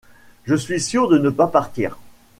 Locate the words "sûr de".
0.81-1.19